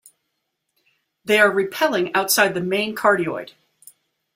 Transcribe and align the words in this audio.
They 1.25 1.37
are 1.39 1.51
repelling 1.51 2.15
outside 2.15 2.55
the 2.55 2.59
main 2.61 2.95
cardioid. 2.95 3.51